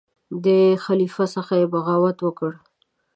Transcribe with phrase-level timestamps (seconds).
[0.45, 0.47] د
[0.83, 2.51] خلیفه څخه یې بغاوت وکړ.